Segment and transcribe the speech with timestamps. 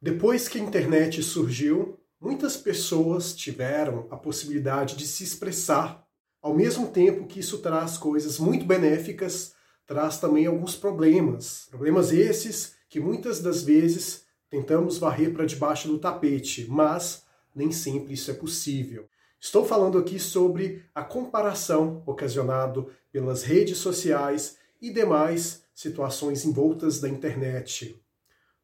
[0.00, 6.06] Depois que a internet surgiu, muitas pessoas tiveram a possibilidade de se expressar,
[6.42, 9.54] ao mesmo tempo que isso traz coisas muito benéficas,
[9.86, 11.66] traz também alguns problemas.
[11.70, 17.24] Problemas esses que muitas das vezes tentamos varrer para debaixo do tapete, mas
[17.54, 19.08] nem sempre isso é possível.
[19.40, 27.08] Estou falando aqui sobre a comparação ocasionado pelas redes sociais e demais situações envoltas da
[27.08, 28.00] internet.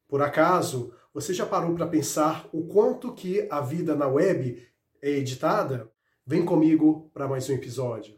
[0.09, 4.67] Por acaso, você já parou para pensar o quanto que a vida na web
[5.03, 5.91] é editada?
[6.27, 8.17] Vem comigo para mais um episódio.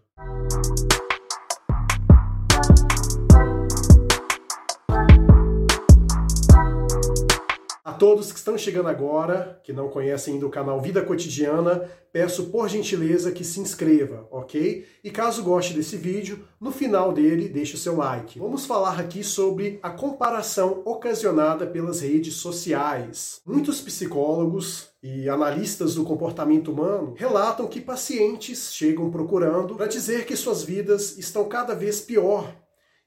[7.95, 12.69] Todos que estão chegando agora, que não conhecem ainda o canal Vida Cotidiana, peço por
[12.69, 14.87] gentileza que se inscreva, ok?
[15.03, 18.39] E caso goste desse vídeo, no final dele deixe o seu like.
[18.39, 23.41] Vamos falar aqui sobre a comparação ocasionada pelas redes sociais.
[23.45, 30.37] Muitos psicólogos e analistas do comportamento humano relatam que pacientes chegam procurando para dizer que
[30.37, 32.55] suas vidas estão cada vez pior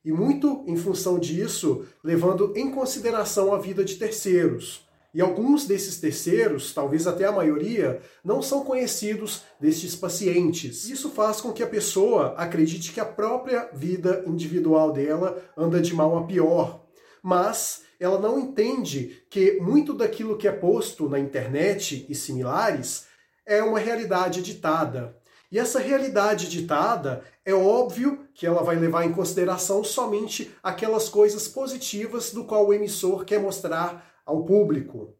[0.08, 4.88] e muito em função disso, levando em consideração a vida de terceiros.
[5.14, 10.90] E alguns desses terceiros, talvez até a maioria, não são conhecidos destes pacientes.
[10.90, 15.94] Isso faz com que a pessoa acredite que a própria vida individual dela anda de
[15.94, 16.86] mal a pior.
[17.22, 23.08] Mas ela não entende que muito daquilo que é posto na internet e similares
[23.46, 25.17] é uma realidade ditada.
[25.52, 31.48] E essa realidade ditada, é óbvio que ela vai levar em consideração somente aquelas coisas
[31.48, 35.14] positivas do qual o emissor quer mostrar ao público.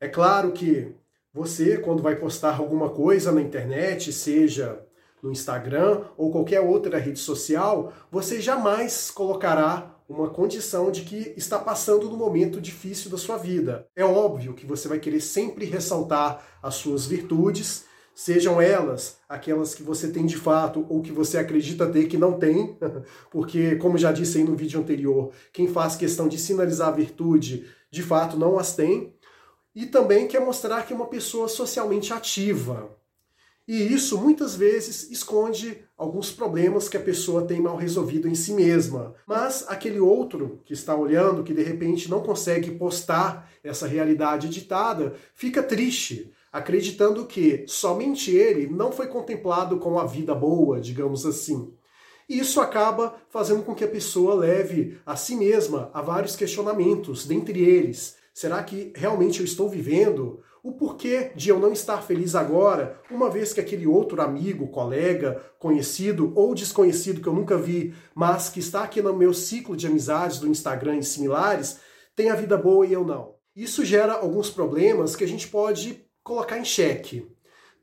[0.00, 0.94] É claro que
[1.32, 4.82] você, quando vai postar alguma coisa na internet, seja
[5.22, 11.58] no Instagram ou qualquer outra rede social, você jamais colocará uma condição de que está
[11.58, 13.86] passando no momento difícil da sua vida.
[13.94, 17.84] É óbvio que você vai querer sempre ressaltar as suas virtudes,
[18.16, 22.32] sejam elas aquelas que você tem de fato ou que você acredita ter que não
[22.38, 22.78] tem,
[23.30, 27.66] porque, como já disse aí no vídeo anterior, quem faz questão de sinalizar a virtude
[27.90, 29.14] de fato não as tem,
[29.74, 32.90] e também quer mostrar que é uma pessoa socialmente ativa.
[33.68, 38.52] E isso muitas vezes esconde alguns problemas que a pessoa tem mal resolvido em si
[38.52, 39.14] mesma.
[39.26, 45.14] Mas aquele outro que está olhando, que de repente não consegue postar essa realidade ditada,
[45.34, 51.70] fica triste, acreditando que somente ele não foi contemplado com a vida boa, digamos assim.
[52.26, 57.26] E isso acaba fazendo com que a pessoa leve a si mesma a vários questionamentos,
[57.26, 60.40] dentre eles: será que realmente eu estou vivendo?
[60.62, 65.40] O porquê de eu não estar feliz agora, uma vez que aquele outro amigo, colega,
[65.58, 69.86] conhecido ou desconhecido que eu nunca vi, mas que está aqui no meu ciclo de
[69.86, 71.78] amizades do Instagram e similares,
[72.16, 73.36] tem a vida boa e eu não.
[73.54, 77.24] Isso gera alguns problemas que a gente pode colocar em xeque.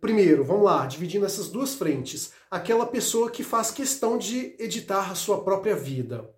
[0.02, 2.34] Primeiro, vamos lá, dividindo essas duas frentes.
[2.52, 6.30] Aquela pessoa que faz questão de editar a sua própria vida.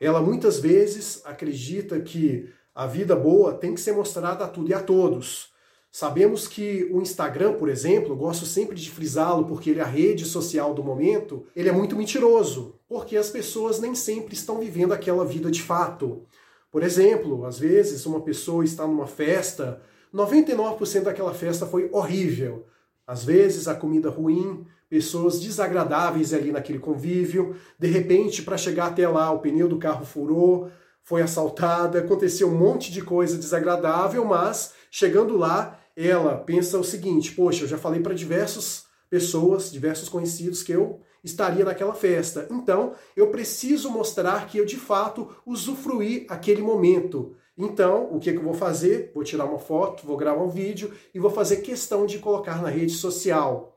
[0.00, 4.74] Ela muitas vezes acredita que a vida boa tem que ser mostrada a tudo e
[4.74, 5.52] a todos.
[5.92, 10.24] Sabemos que o Instagram, por exemplo, gosto sempre de frisá-lo porque ele é a rede
[10.24, 15.26] social do momento, ele é muito mentiroso, porque as pessoas nem sempre estão vivendo aquela
[15.26, 16.24] vida de fato.
[16.70, 19.82] Por exemplo, às vezes uma pessoa está numa festa,
[20.14, 22.66] 99% daquela festa foi horrível.
[23.06, 27.56] Às vezes a comida ruim, pessoas desagradáveis ali naquele convívio.
[27.78, 30.70] De repente, para chegar até lá, o pneu do carro furou,
[31.02, 37.32] foi assaltada, aconteceu um monte de coisa desagradável, mas chegando lá, ela pensa o seguinte:
[37.32, 42.46] poxa, eu já falei para diversas pessoas, diversos conhecidos que eu estaria naquela festa.
[42.50, 47.34] Então, eu preciso mostrar que eu de fato usufruí aquele momento.
[47.58, 49.10] Então, o que, que eu vou fazer?
[49.12, 52.68] Vou tirar uma foto, vou gravar um vídeo e vou fazer questão de colocar na
[52.68, 53.76] rede social.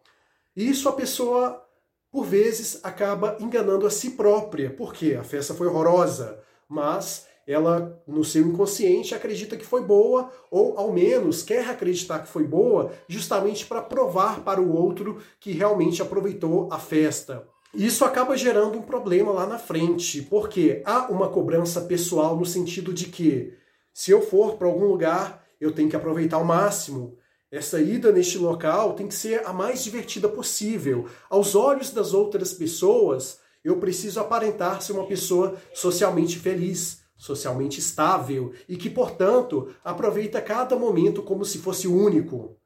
[0.55, 1.65] Isso a pessoa,
[2.11, 4.69] por vezes, acaba enganando a si própria.
[4.69, 10.77] porque A festa foi horrorosa, mas ela, no seu inconsciente, acredita que foi boa, ou
[10.77, 16.03] ao menos quer acreditar que foi boa, justamente para provar para o outro que realmente
[16.03, 17.47] aproveitou a festa.
[17.73, 22.93] Isso acaba gerando um problema lá na frente, porque há uma cobrança pessoal no sentido
[22.93, 23.53] de que
[23.93, 27.17] se eu for para algum lugar, eu tenho que aproveitar ao máximo.
[27.51, 31.07] Essa ida neste local tem que ser a mais divertida possível.
[31.29, 38.53] Aos olhos das outras pessoas, eu preciso aparentar ser uma pessoa socialmente feliz, socialmente estável
[38.67, 42.57] e que, portanto, aproveita cada momento como se fosse único.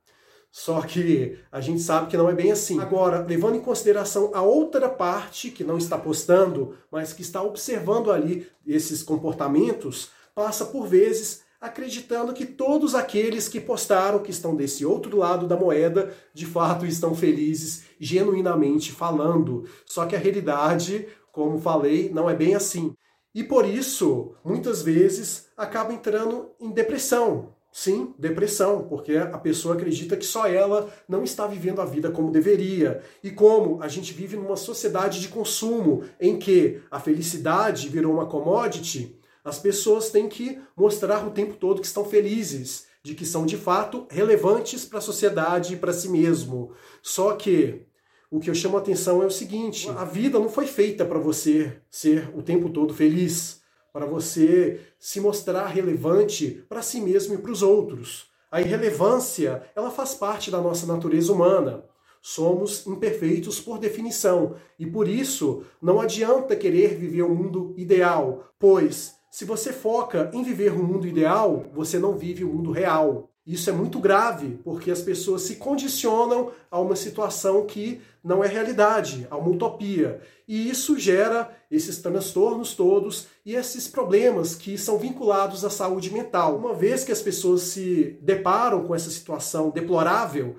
[0.50, 2.80] Só que a gente sabe que não é bem assim.
[2.80, 8.10] Agora, levando em consideração a outra parte que não está postando, mas que está observando
[8.10, 14.86] ali esses comportamentos, passa por vezes acreditando que todos aqueles que postaram, que estão desse
[14.86, 19.68] outro lado da moeda, de fato estão felizes, genuinamente falando.
[19.86, 22.94] Só que a realidade, como falei, não é bem assim.
[23.34, 27.56] E por isso, muitas vezes, acaba entrando em depressão.
[27.72, 32.32] Sim, depressão, porque a pessoa acredita que só ela não está vivendo a vida como
[32.32, 33.02] deveria.
[33.22, 38.28] E como a gente vive numa sociedade de consumo em que a felicidade virou uma
[38.28, 43.46] commodity, as pessoas têm que mostrar o tempo todo que estão felizes, de que são
[43.46, 46.72] de fato relevantes para a sociedade e para si mesmo.
[47.04, 47.86] Só que
[48.32, 51.20] o que eu chamo a atenção é o seguinte: a vida não foi feita para
[51.20, 53.62] você ser o tempo todo feliz,
[53.94, 58.26] para você se mostrar relevante para si mesmo e para os outros.
[58.52, 61.84] A irrelevância, ela faz parte da nossa natureza humana.
[62.20, 68.52] Somos imperfeitos por definição e por isso não adianta querer viver o um mundo ideal,
[68.58, 72.72] pois se você foca em viver um mundo ideal, você não vive o um mundo
[72.72, 73.30] real.
[73.46, 78.48] Isso é muito grave, porque as pessoas se condicionam a uma situação que não é
[78.48, 80.22] realidade, a uma utopia.
[80.48, 86.56] E isso gera esses transtornos todos e esses problemas que são vinculados à saúde mental.
[86.56, 90.56] Uma vez que as pessoas se deparam com essa situação deplorável,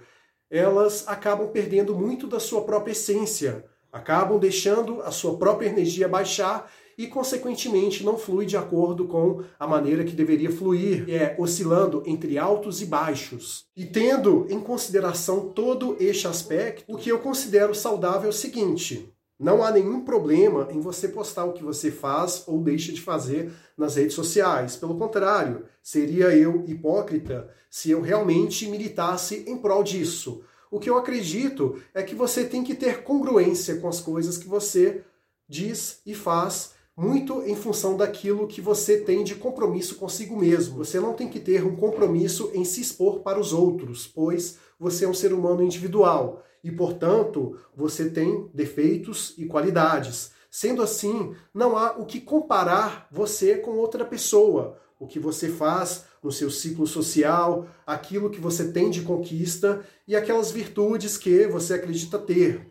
[0.51, 6.71] elas acabam perdendo muito da sua própria essência, acabam deixando a sua própria energia baixar
[6.99, 12.39] e, consequentemente, não flui de acordo com a maneira que deveria fluir, é oscilando entre
[12.39, 13.67] altos e baixos.
[13.77, 19.13] E tendo em consideração todo este aspecto, o que eu considero saudável é o seguinte:
[19.39, 23.53] não há nenhum problema em você postar o que você faz ou deixa de fazer
[23.77, 24.77] nas redes sociais.
[24.77, 30.43] Pelo contrário, seria eu hipócrita se eu realmente militasse em prol disso.
[30.71, 34.49] O que eu acredito é que você tem que ter congruência com as coisas que
[34.49, 35.03] você
[35.47, 40.79] diz e faz muito em função daquilo que você tem de compromisso consigo mesmo.
[40.79, 45.05] Você não tem que ter um compromisso em se expor para os outros, pois você
[45.05, 50.33] é um ser humano individual e, portanto, você tem defeitos e qualidades.
[50.51, 54.79] Sendo assim, não há o que comparar você com outra pessoa.
[54.99, 60.17] O que você faz no seu ciclo social, aquilo que você tem de conquista e
[60.17, 62.67] aquelas virtudes que você acredita ter.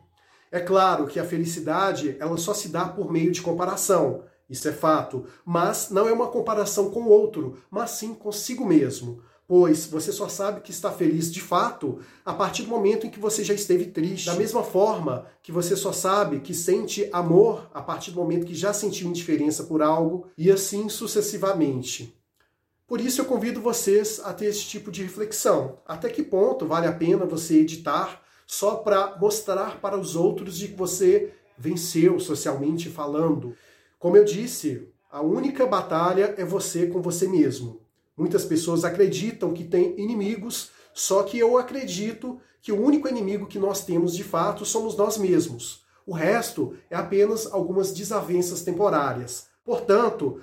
[0.52, 4.72] É claro que a felicidade ela só se dá por meio de comparação, isso é
[4.72, 9.22] fato, mas não é uma comparação com o outro, mas sim consigo mesmo.
[9.48, 13.20] Pois você só sabe que está feliz de fato a partir do momento em que
[13.20, 14.26] você já esteve triste.
[14.26, 18.56] Da mesma forma que você só sabe que sente amor a partir do momento que
[18.56, 22.20] já sentiu indiferença por algo, e assim sucessivamente.
[22.88, 25.80] Por isso eu convido vocês a ter esse tipo de reflexão.
[25.88, 30.70] Até que ponto vale a pena você editar só para mostrar para os outros de
[30.70, 33.56] que você venceu socialmente falando.
[33.98, 37.82] Como eu disse, a única batalha é você com você mesmo.
[38.18, 43.60] Muitas pessoas acreditam que tem inimigos, só que eu acredito que o único inimigo que
[43.60, 45.84] nós temos de fato somos nós mesmos.
[46.06, 49.48] O resto é apenas algumas desavenças temporárias.
[49.64, 50.42] Portanto,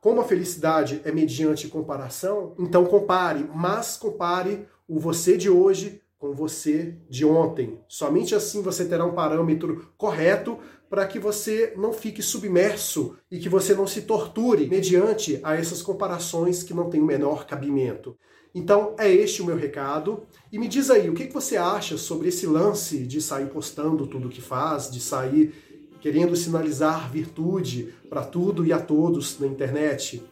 [0.00, 6.32] como a felicidade é mediante comparação, então compare, mas compare o você de hoje com
[6.32, 7.78] você de ontem.
[7.86, 13.46] Somente assim você terá um parâmetro correto para que você não fique submerso e que
[13.46, 18.16] você não se torture mediante a essas comparações que não têm o menor cabimento.
[18.54, 20.22] Então é este o meu recado.
[20.50, 24.30] E me diz aí, o que você acha sobre esse lance de sair postando tudo
[24.30, 25.52] que faz, de sair
[26.00, 30.22] querendo sinalizar virtude para tudo e a todos na internet?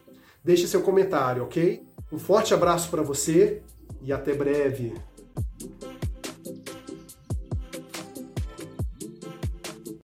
[0.43, 1.83] Deixe seu comentário, ok?
[2.11, 3.61] Um forte abraço para você
[4.01, 4.93] e até breve.